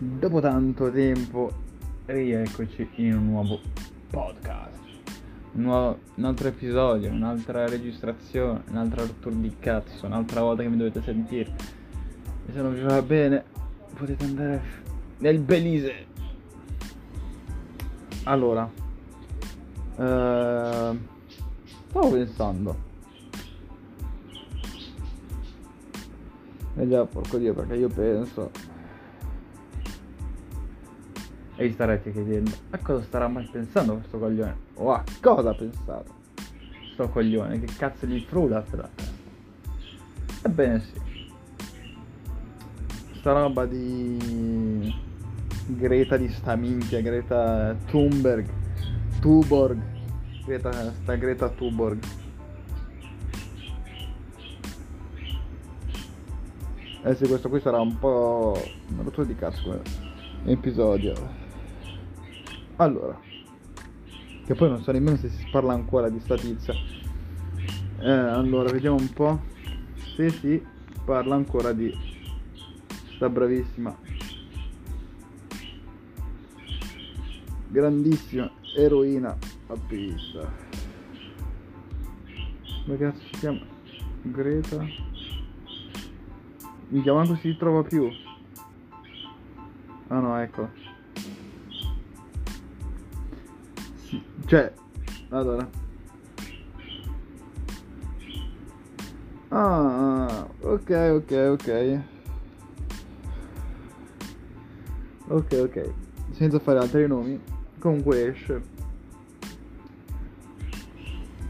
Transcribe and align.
Dopo 0.00 0.38
tanto 0.38 0.92
tempo, 0.92 1.50
rieccoci 2.06 2.88
in 2.98 3.16
un 3.16 3.26
nuovo 3.30 3.58
podcast. 4.08 4.78
Un, 5.54 5.62
nuovo, 5.62 5.98
un 6.14 6.24
altro 6.24 6.46
episodio, 6.46 7.10
un'altra 7.10 7.66
registrazione, 7.66 8.62
un'altra 8.68 9.02
rottura 9.02 9.34
di 9.34 9.56
cazzo, 9.58 10.06
un'altra 10.06 10.42
volta 10.42 10.62
che 10.62 10.68
mi 10.68 10.76
dovete 10.76 11.02
sentire. 11.02 11.52
E 12.46 12.52
se 12.52 12.62
non 12.62 12.74
vi 12.74 12.82
va 12.82 13.02
bene, 13.02 13.42
potete 13.92 14.24
andare 14.24 14.62
nel 15.18 15.40
Belize. 15.40 16.06
Allora, 18.22 18.70
eh, 19.96 20.98
stavo 21.88 22.10
pensando. 22.12 22.76
E 26.76 26.88
già, 26.88 27.04
porco 27.04 27.36
dio, 27.36 27.52
perché 27.52 27.74
io 27.74 27.88
penso 27.88 28.67
e 31.60 31.66
vi 31.66 31.72
starete 31.72 32.12
chiedendo, 32.12 32.52
a 32.70 32.78
cosa 32.78 33.02
starà 33.02 33.26
mai 33.26 33.44
pensando 33.50 33.94
questo 33.94 34.16
coglione? 34.16 34.56
O 34.74 34.92
a 34.92 35.02
cosa 35.20 35.50
ha 35.50 35.54
pensato? 35.54 36.14
Sto 36.92 37.08
coglione, 37.08 37.58
che 37.58 37.66
cazzo 37.76 38.06
gli 38.06 38.20
frulla 38.20 38.60
per 38.60 38.78
la 38.78 38.88
testa? 38.94 39.12
Ebbene 40.44 40.80
sì. 40.80 41.26
Sta 43.14 43.32
roba 43.32 43.66
di... 43.66 44.94
Greta 45.66 46.16
di 46.16 46.28
sta 46.28 46.54
minchia, 46.54 47.00
Greta 47.00 47.76
Thunberg, 47.86 48.48
Tuborg, 49.20 49.82
Greta, 50.44 50.92
sta 50.92 51.16
Greta 51.16 51.48
Tuborg. 51.48 51.98
Eh 57.02 57.14
sì, 57.16 57.26
questo 57.26 57.48
qui 57.48 57.60
sarà 57.60 57.80
un 57.80 57.98
po' 57.98 58.56
una 58.92 59.02
rottura 59.02 59.26
di 59.26 59.34
cazzo 59.34 59.82
episodio. 60.44 61.46
Allora, 62.80 63.18
che 64.46 64.54
poi 64.54 64.68
non 64.68 64.80
so 64.82 64.92
nemmeno 64.92 65.16
se 65.16 65.28
si 65.30 65.44
parla 65.50 65.72
ancora 65.72 66.08
di 66.08 66.20
sta 66.20 66.36
tizia. 66.36 66.74
Eh, 67.98 68.08
allora, 68.08 68.70
vediamo 68.70 68.96
un 68.96 69.12
po'. 69.12 69.40
Se 70.14 70.30
si 70.30 70.64
parla 71.04 71.34
ancora 71.34 71.72
di 71.72 71.92
sta 73.16 73.28
bravissima, 73.28 73.96
grandissima 77.66 78.48
eroina 78.76 79.36
a 79.66 79.74
pista. 79.88 80.48
Come 82.84 82.96
cazzo 82.96 83.20
si 83.24 83.38
chiama? 83.40 83.60
Greta? 84.22 84.86
Mi 86.90 87.02
chiama 87.02 87.24
manco 87.24 87.34
si 87.40 87.56
trova 87.56 87.82
più. 87.82 88.08
Ah 90.06 90.20
no, 90.20 90.38
ecco. 90.38 90.86
Cioè, 94.48 94.72
allora. 95.28 95.68
Ah, 99.50 100.48
ok, 100.60 100.90
ok, 101.12 101.48
ok. 101.50 102.00
Ok, 105.28 105.52
ok. 105.52 105.90
Senza 106.30 106.58
fare 106.58 106.78
altri 106.78 107.06
nomi. 107.06 107.38
Comunque 107.78 108.28
esce. 108.28 108.62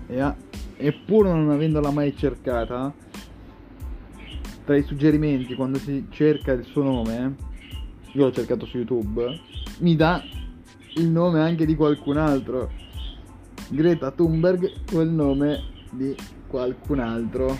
E 0.08 0.92
pur 0.92 1.26
non 1.26 1.50
avendola 1.50 1.92
mai 1.92 2.16
cercata, 2.16 2.92
tra 4.64 4.76
i 4.76 4.82
suggerimenti 4.82 5.54
quando 5.54 5.78
si 5.78 6.06
cerca 6.10 6.50
il 6.50 6.64
suo 6.64 6.82
nome, 6.82 7.36
io 8.12 8.24
l'ho 8.24 8.32
cercato 8.32 8.66
su 8.66 8.78
YouTube, 8.78 9.38
mi 9.78 9.94
dà 9.94 10.20
il 10.94 11.08
nome 11.08 11.40
anche 11.40 11.64
di 11.64 11.76
qualcun 11.76 12.16
altro. 12.16 12.77
Greta 13.70 14.10
Thunberg 14.10 14.84
col 14.90 15.08
nome 15.08 15.62
di 15.90 16.14
qualcun 16.46 17.00
altro. 17.00 17.56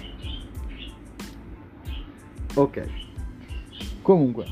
Ok. 2.54 2.88
Comunque, 4.02 4.46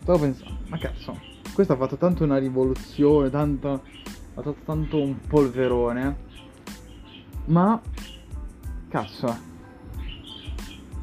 stavo 0.00 0.18
pensando, 0.18 0.58
ma 0.68 0.78
cazzo, 0.78 1.20
questo 1.52 1.74
ha 1.74 1.76
fatto 1.76 1.96
tanto 1.96 2.24
una 2.24 2.38
rivoluzione, 2.38 3.28
tanto, 3.30 3.72
ha 3.72 3.80
fatto 4.34 4.56
tanto 4.64 5.00
un 5.00 5.18
polverone. 5.20 6.16
Ma, 7.46 7.80
cazzo, 8.88 9.36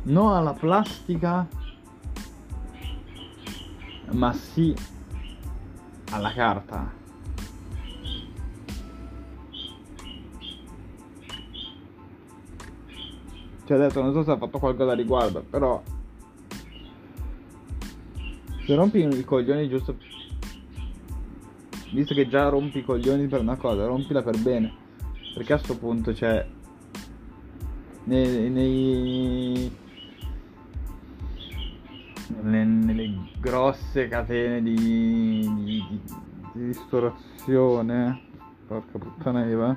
no 0.04 0.36
alla 0.36 0.54
plastica, 0.54 1.48
ma 4.12 4.34
sì 4.34 4.74
alla 6.12 6.34
carta. 6.34 6.99
Cioè 13.70 13.78
adesso 13.78 14.02
non 14.02 14.14
so 14.14 14.24
se 14.24 14.32
ha 14.32 14.38
fatto 14.38 14.58
qualcosa 14.58 14.94
riguardo, 14.94 15.46
però... 15.48 15.80
Se 18.66 18.74
rompi 18.74 18.98
i 18.98 19.24
coglioni 19.24 19.70
giusto... 19.70 19.96
Visto 21.92 22.16
che 22.16 22.28
già 22.28 22.50
rompi 22.50 22.80
i 22.80 22.84
coglioni 22.84 23.28
per 23.28 23.42
una 23.42 23.58
cosa, 23.58 23.86
rompila 23.86 24.24
per 24.24 24.40
bene. 24.40 24.74
Perché 25.36 25.54
a 25.54 25.60
sto 25.60 25.78
punto, 25.78 26.16
cioè... 26.16 26.44
Nei... 28.06 28.50
nei... 28.50 29.78
Nelle, 32.42 32.64
nelle 32.64 33.18
grosse 33.40 34.08
catene 34.08 34.64
di, 34.64 34.74
di, 34.74 35.64
di, 35.64 36.02
di 36.54 36.66
ristorazione 36.66 38.20
porca 38.66 38.98
puttana 38.98 39.48
Eva 39.48 39.76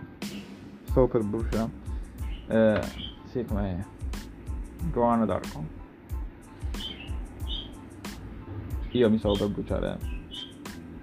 stavo 0.85 1.09
per 1.09 1.23
bruciare 1.25 1.71
eh, 2.49 2.81
sì, 3.33 3.45
come 3.47 3.87
Joanna 4.93 5.25
d'Arco. 5.25 5.65
Io 8.91 9.09
mi 9.09 9.17
stavo 9.17 9.35
per 9.39 9.49
bruciare. 9.49 9.99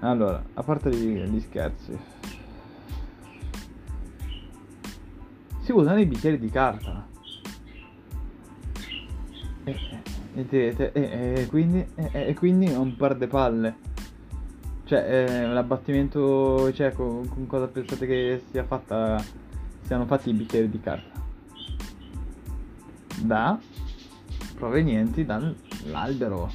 Allora, 0.02 0.44
a 0.54 0.62
parte 0.62 0.92
gli, 0.92 1.24
gli 1.24 1.40
scherzi. 1.40 1.98
Si 5.62 5.72
usano 5.72 6.00
i 6.00 6.06
bicchieri 6.06 6.38
di 6.38 6.50
carta. 6.52 7.08
E, 9.64 9.76
e 10.36 10.46
direte, 10.48 10.92
e, 10.92 11.42
e, 11.42 11.48
quindi, 11.48 11.84
e, 11.96 12.36
quindi 12.36 12.72
non 12.72 12.96
perde 12.96 13.26
palle. 13.26 13.76
Cioè, 14.84 15.00
eh, 15.00 15.48
l'abbattimento, 15.48 16.72
cioè, 16.74 16.92
con, 16.94 17.28
con 17.28 17.48
cosa 17.48 17.68
pensate 17.68 18.06
che 18.06 18.44
sia 18.52 18.64
fatta, 18.64 19.20
siano 19.82 20.06
fatti 20.06 20.30
i 20.30 20.34
bicchieri 20.34 20.70
di 20.70 20.80
carta? 20.80 21.09
Da 23.22 23.60
provenienti 24.56 25.26
dall'albero 25.26 26.52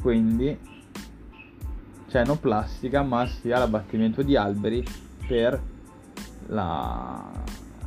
quindi 0.00 0.58
c'è 2.08 2.24
non 2.24 2.40
plastica 2.40 3.02
ma 3.02 3.26
sia 3.26 3.58
l'abbattimento 3.58 4.22
di 4.22 4.36
alberi 4.36 4.84
per 5.26 5.60
la 6.46 7.30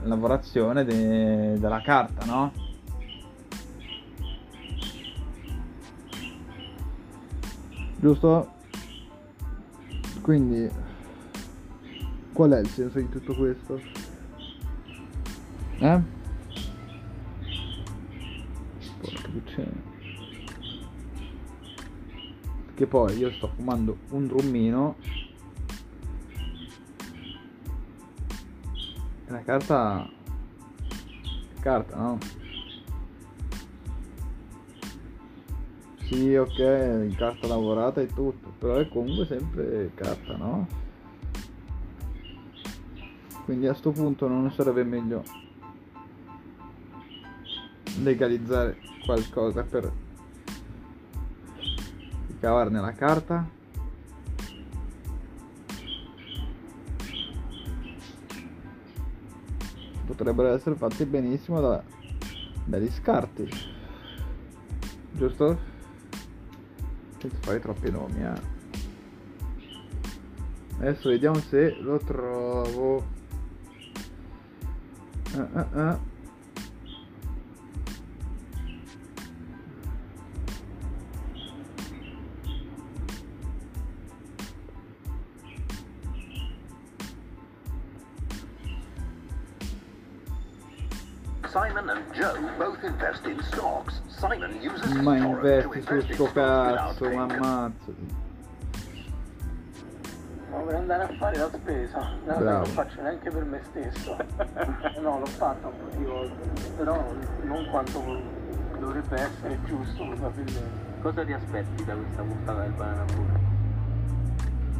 lavorazione 0.03 0.83
de- 0.83 1.59
della 1.59 1.81
carta 1.81 2.25
no? 2.25 2.51
giusto? 7.99 8.53
quindi 10.21 10.69
qual 12.33 12.51
è 12.51 12.59
il 12.59 12.67
senso 12.67 12.99
di 12.99 13.09
tutto 13.09 13.35
questo? 13.35 13.79
eh? 15.79 16.14
Che 22.73 22.85
poi 22.87 23.17
io 23.17 23.31
sto 23.31 23.47
fumando 23.55 23.97
un 24.09 24.27
drummino. 24.27 24.95
La 29.27 29.41
carta 29.41 30.09
carta 31.59 31.97
no? 31.97 32.17
Sì 36.01 36.35
ok 36.35 37.15
carta 37.15 37.47
lavorata 37.47 38.01
e 38.01 38.05
tutto 38.05 38.53
però 38.59 38.75
è 38.75 38.87
comunque 38.87 39.25
sempre 39.25 39.89
carta 39.95 40.35
no? 40.35 40.67
Quindi 43.45 43.67
a 43.67 43.73
sto 43.73 43.91
punto 43.91 44.27
non 44.27 44.51
sarebbe 44.51 44.83
meglio 44.83 45.44
legalizzare 48.01 48.77
qualcosa 49.03 49.63
per 49.63 49.91
ricavarne 52.27 52.79
la 52.79 52.91
carta 52.91 53.47
potrebbero 60.05 60.53
essere 60.53 60.75
fatti 60.75 61.05
benissimo 61.05 61.59
da, 61.61 61.83
dagli 62.65 62.89
scarti 62.89 63.49
giusto? 65.13 65.73
senza 67.17 67.37
fare 67.41 67.59
troppi 67.59 67.89
nomi 67.89 68.21
eh 68.23 68.53
Adesso 70.77 71.09
vediamo 71.09 71.39
se 71.39 71.73
lo 71.79 71.97
trovo. 71.99 73.03
Ah, 75.37 75.47
ah, 75.53 75.67
ah. 75.73 75.99
Ma 92.25 92.65
investi 92.65 92.79
su 92.79 92.85
invest 92.87 93.25
in 93.27 93.41
sto 93.41 93.55
stocks 93.55 94.01
without 96.17 96.75
cazzo, 96.75 97.09
ma 97.11 97.23
ammazzati. 97.23 98.23
Ma 100.49 100.57
per 100.57 100.75
andare 100.75 101.03
a 101.03 101.07
fare 101.17 101.37
la 101.37 101.49
spesa, 101.53 102.09
non 102.25 102.59
lo 102.59 102.65
faccio 102.65 103.01
neanche 103.01 103.29
per 103.29 103.43
me 103.43 103.61
stesso. 103.69 104.17
no, 105.01 105.19
l'ho 105.19 105.25
fatta 105.25 105.67
un 105.67 105.73
po' 105.77 105.97
di 105.97 106.03
volte, 106.03 106.49
però 106.77 107.05
non 107.43 107.67
quanto 107.69 108.21
dovrebbe 108.79 109.21
essere 109.21 109.59
giusto 109.65 110.05
probabilmente. 110.07 110.83
Cosa 111.01 111.23
ti 111.23 111.33
aspetti 111.33 111.85
da 111.85 111.93
questa 111.93 112.21
puntata 112.23 112.61
del 112.61 112.71
Banana 112.71 113.03
Book? 113.03 113.39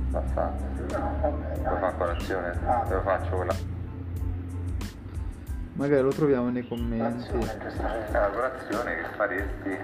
Ma 0.09 0.21
fa, 0.21 0.51
lo 0.89 1.77
fa 1.77 1.87
a 1.87 1.93
colazione, 1.93 2.59
te 2.87 2.93
lo 2.93 3.01
faccio 3.01 3.35
quella. 3.35 3.74
Magari 5.75 6.01
lo 6.03 6.09
troviamo 6.09 6.49
nei 6.49 6.65
commenti. 6.65 7.29
È 7.31 8.11
la 8.11 8.29
colazione 8.29 8.95
che 8.95 9.03
faresti 9.17 9.77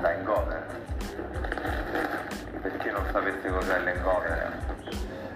da 0.00 0.08
hangover. 0.08 0.66
Per 2.60 2.76
chi 2.76 2.90
non 2.90 3.02
sapesse 3.10 3.48
cos'è 3.48 3.78
l'hangover. 3.80 4.52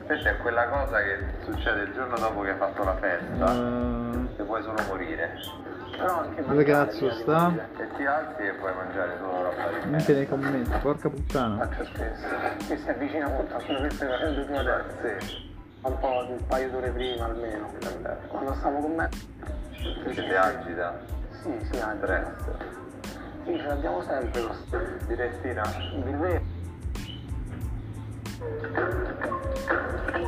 Questa 0.05 0.29
è 0.29 0.37
quella 0.37 0.69
cosa 0.69 0.99
che 0.99 1.19
succede 1.45 1.83
il 1.85 1.93
giorno 1.95 2.19
dopo 2.19 2.43
che 2.43 2.51
hai 2.51 2.57
fatto 2.59 2.85
la 2.85 2.97
festa 2.97 3.53
Eh, 3.55 4.41
e 4.41 4.45
puoi 4.45 4.63
solo 4.63 4.77
morire. 4.89 5.31
Però 5.97 6.21
anche 6.21 6.45
dove 6.45 6.65
cazzo 6.65 7.11
sta? 7.13 7.55
E 7.79 7.89
ti 7.97 8.05
alzi 8.05 8.43
e 8.43 8.53
puoi 8.53 8.75
mangiare 8.75 9.17
solo 9.19 9.43
roba 9.43 9.79
di 9.83 9.95
Anche 9.95 10.13
nei 10.13 10.29
commenti, 10.29 10.79
porca 10.83 11.09
puttana. 11.09 11.67
Faccio 11.67 11.85
spesso, 11.87 12.27
che 12.69 12.77
si 12.77 12.89
avvicina 12.91 13.27
molto 13.29 13.57
a 13.57 13.63
quello 13.63 13.81
che 13.81 13.91
stai 13.91 14.09
facendo 14.09 14.45
tu 14.45 14.53
adesso. 14.53 15.46
Un 15.87 15.99
po' 16.01 16.27
un 16.29 16.47
paio 16.49 16.71
d'ore 16.71 16.91
prima 16.91 17.27
almeno. 17.27 17.71
Quando 18.29 18.55
stavo 18.55 18.81
con 18.81 18.95
me. 18.95 19.09
che 20.05 20.11
ti 20.15 20.35
agita, 20.35 20.99
Sì, 21.43 21.53
sì, 21.71 21.79
anche. 21.79 22.05
stress. 22.05 22.33
Sì, 23.45 23.57
ce 23.57 23.67
l'abbiamo 23.67 24.03
sempre 24.03 24.41
lo 24.43 24.53
stesso. 24.67 25.07
Direttina, 25.07 25.63
vero. 26.19 26.55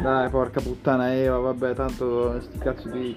Dai, 0.00 0.28
porca 0.30 0.60
puttana 0.60 1.12
Eva, 1.12 1.38
vabbè, 1.38 1.74
tanto 1.74 2.40
sti 2.40 2.58
cazzo 2.58 2.88
di... 2.88 3.16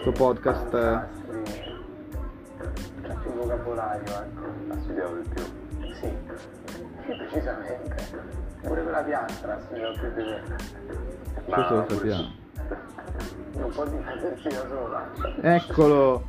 Sto 0.00 0.12
podcast, 0.12 1.06
eh. 3.64 3.72
Più 3.72 3.72
vocabolario, 3.72 4.20
ecco. 4.20 4.72
ha 4.72 4.80
studiato 4.80 5.16
di 5.16 5.28
più. 5.28 5.42
Sì, 5.94 6.08
sì, 7.06 7.14
precisamente. 7.16 8.42
Pure 8.62 8.82
quella 8.82 9.02
piastra 9.02 9.60
studia 9.64 9.92
più 9.92 10.14
di 10.14 10.22
me. 10.22 10.42
Questo 11.44 11.74
lo 11.74 11.86
sappiamo. 11.88 12.32
Non 13.54 13.70
può 13.70 13.84
difendersi 13.84 14.48
da 14.48 14.66
sola. 14.68 15.10
Eccolo! 15.40 16.26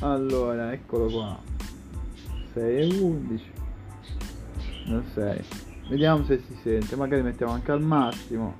Allora, 0.00 0.72
eccolo 0.72 1.06
qua. 1.06 1.38
6 2.54 2.76
e 2.76 3.00
11. 3.00 3.52
Non 4.86 5.04
6. 5.12 5.44
Vediamo 5.88 6.24
se 6.24 6.42
si 6.46 6.58
sente, 6.62 6.96
magari 6.96 7.22
mettiamo 7.22 7.52
anche 7.52 7.70
al 7.70 7.82
massimo. 7.82 8.54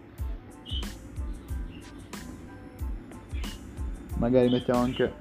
Magari 4.17 4.51
mettiamo 4.51 4.81
anche 4.81 5.13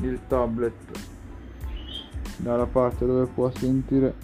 il 0.00 0.20
tablet 0.28 1.10
dalla 2.38 2.66
parte 2.66 3.06
dove 3.06 3.26
può 3.26 3.50
sentire 3.50 4.14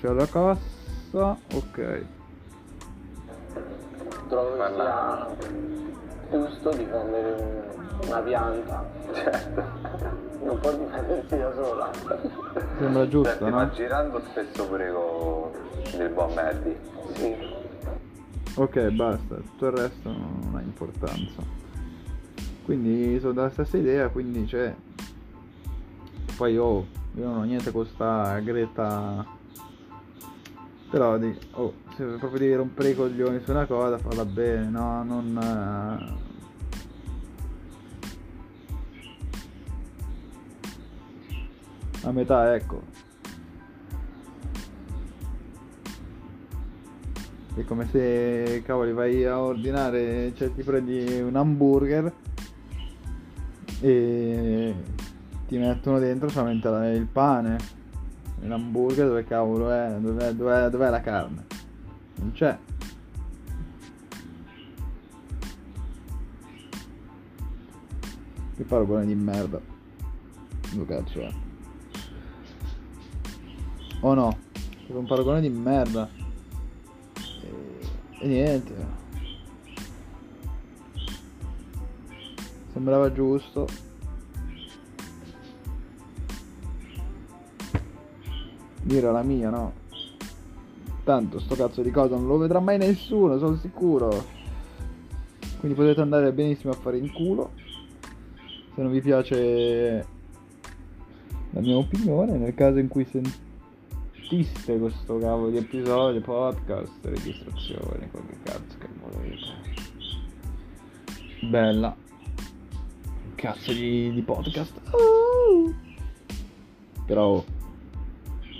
c'è 0.00 0.08
la 0.10 0.26
cassa. 0.26 1.36
Ok. 1.54 2.04
Trovo 4.28 4.50
che 4.52 4.56
Parla. 4.58 5.28
sia 6.28 6.38
giusto 6.48 6.70
difendere 6.70 7.32
un- 7.40 8.06
una 8.06 8.20
pianta. 8.20 8.90
Certo. 9.12 9.64
Non 10.44 10.58
può 10.60 10.72
difendersi 10.72 11.36
da 11.38 11.52
sola. 11.54 11.90
Sembra 12.78 13.08
giusto, 13.08 13.30
Senti, 13.30 13.50
ma 13.52 13.64
no? 13.64 13.70
girando 13.70 14.20
spesso 14.30 14.66
pure 14.66 14.92
con 14.92 15.50
il 16.00 16.08
buon 16.10 16.34
Melody. 16.34 16.76
Sì. 17.14 17.34
Ok, 18.58 18.88
basta, 18.90 19.34
tutto 19.36 19.66
il 19.66 19.72
resto 19.72 20.08
non 20.10 20.52
ha 20.54 20.60
importanza. 20.60 21.42
Quindi 22.64 23.18
sono 23.20 23.32
della 23.32 23.50
stessa 23.50 23.76
idea, 23.76 24.08
quindi 24.08 24.44
c'è. 24.44 24.74
Poi 26.36 26.56
oh, 26.58 26.86
io 27.16 27.24
non 27.24 27.38
ho 27.38 27.42
niente 27.44 27.72
con 27.72 27.86
sta 27.86 28.38
Greta. 28.40 29.24
Però 30.90 31.18
di, 31.18 31.36
oh, 31.52 31.72
se 31.96 32.04
proprio 32.04 32.38
devi 32.38 32.54
rompere 32.54 32.90
i 32.90 32.94
coglioni 32.94 33.40
su 33.40 33.50
una 33.50 33.66
cosa, 33.66 33.98
falla 33.98 34.24
bene, 34.24 34.68
no? 34.68 35.02
Non. 35.02 35.38
eh, 36.22 36.24
A 42.06 42.12
metà, 42.12 42.54
ecco. 42.54 42.82
È 47.54 47.64
come 47.64 47.88
se 47.90 48.62
cavoli 48.64 48.92
vai 48.92 49.24
a 49.24 49.40
ordinare, 49.40 50.32
cioè 50.36 50.54
ti 50.54 50.62
prendi 50.62 51.20
un 51.20 51.34
hamburger 51.34 52.12
e 53.80 54.74
ti 55.46 55.58
mettono 55.58 55.98
dentro 55.98 56.28
solamente 56.28 56.68
la- 56.68 56.90
il 56.90 57.06
pane. 57.06 57.58
L'hamburger 58.40 59.06
dove 59.06 59.24
cavolo 59.24 59.70
è? 59.70 59.96
Dov'è, 59.98 60.32
dov'è- 60.32 60.68
dov'è 60.68 60.90
la 60.90 61.00
carne? 61.00 61.44
Non 62.16 62.32
c'è. 62.32 62.58
Che 68.56 68.64
paragone 68.64 69.06
di 69.06 69.14
merda. 69.14 69.60
Dove 70.72 70.86
cazzo 70.86 71.20
è? 71.20 71.32
Oh 74.00 74.14
no, 74.14 74.38
è 74.86 74.92
un 74.92 75.06
paragone 75.06 75.40
di 75.40 75.48
merda. 75.48 76.08
E, 77.42 78.20
e 78.20 78.26
niente. 78.26 78.74
Sembrava 82.72 83.10
giusto. 83.12 83.66
Dire 88.86 89.10
la 89.10 89.24
mia, 89.24 89.50
no? 89.50 89.72
Tanto 91.02 91.40
sto 91.40 91.56
cazzo 91.56 91.82
di 91.82 91.90
cosa 91.90 92.14
non 92.14 92.28
lo 92.28 92.38
vedrà 92.38 92.60
mai 92.60 92.78
nessuno, 92.78 93.36
sono 93.36 93.56
sicuro. 93.56 94.24
Quindi 95.58 95.76
potete 95.76 96.00
andare 96.00 96.32
benissimo 96.32 96.72
a 96.72 96.76
fare 96.76 96.96
in 96.96 97.12
culo. 97.12 97.50
Se 98.76 98.82
non 98.82 98.92
vi 98.92 99.00
piace 99.00 100.06
la 101.50 101.60
mia 101.60 101.76
opinione, 101.76 102.38
nel 102.38 102.54
caso 102.54 102.78
in 102.78 102.86
cui 102.86 103.04
sentiste 103.04 104.78
questo 104.78 105.18
cavolo 105.18 105.50
di 105.50 105.56
episodio, 105.56 106.20
podcast, 106.20 106.92
registrazione, 107.02 108.08
quel 108.08 108.22
cazzo 108.44 108.78
che 108.78 108.86
volete. 109.00 109.46
Bella. 111.48 111.96
Cazzo 113.34 113.72
di, 113.72 114.12
di 114.12 114.22
podcast. 114.22 114.80
Oh. 114.92 115.74
Però 117.04 117.44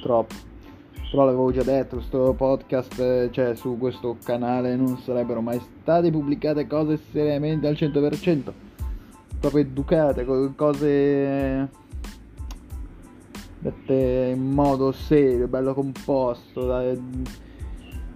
troppo. 0.06 0.34
Però 1.10 1.24
l'avevo 1.24 1.52
già 1.52 1.62
detto, 1.62 1.96
questo 1.96 2.34
podcast, 2.36 2.98
eh, 2.98 3.28
cioè 3.32 3.54
su 3.54 3.76
questo 3.78 4.16
canale 4.22 4.74
non 4.76 4.98
sarebbero 4.98 5.40
mai 5.40 5.60
state 5.60 6.10
pubblicate 6.10 6.66
cose 6.66 6.98
seriamente 7.10 7.66
al 7.66 7.74
100%. 7.74 8.52
Proprio 9.38 9.62
educate, 9.62 10.24
co- 10.24 10.52
cose 10.56 11.68
dette 13.58 14.32
in 14.34 14.50
modo 14.50 14.92
serio, 14.92 15.46
bello 15.48 15.74
composto. 15.74 16.66
dai. 16.66 17.00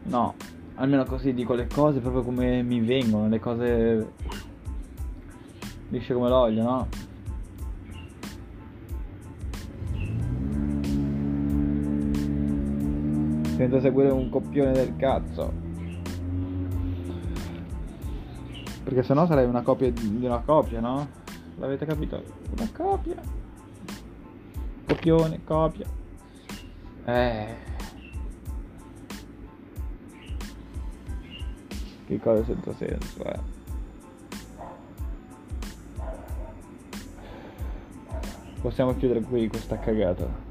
No, 0.05 0.35
almeno 0.77 1.05
così 1.05 1.35
dico 1.35 1.55
le 1.55 1.67
cose 1.73 2.01
proprio 2.01 2.23
come 2.23 2.63
mi 2.63 2.81
vengono, 2.81 3.29
le 3.29 3.39
cose 3.39 4.13
lisce 5.91 6.15
come 6.15 6.29
l'olio, 6.29 6.63
no? 6.63 6.89
Senza 13.61 13.79
seguire 13.79 14.09
un 14.09 14.31
copione 14.31 14.73
del 14.73 14.97
cazzo. 14.97 15.53
Perché 18.83 19.03
sennò 19.03 19.27
sarei 19.27 19.45
una 19.45 19.61
copia 19.61 19.93
di 19.93 20.25
una 20.25 20.39
copia, 20.39 20.81
no? 20.81 21.07
L'avete 21.59 21.85
capito? 21.85 22.23
Una 22.57 22.71
copia. 22.73 23.21
Copione, 24.87 25.45
copia. 25.45 25.87
Eh. 27.05 27.55
Che 32.07 32.19
cosa 32.19 32.43
senza 32.43 32.73
senso, 32.73 33.25
eh. 33.25 33.41
Possiamo 38.63 38.97
chiudere 38.97 39.21
qui 39.21 39.49
questa 39.49 39.79
cagata. 39.79 40.50